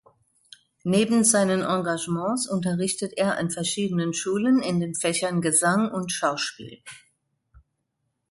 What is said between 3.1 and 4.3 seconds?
er an verschiedenen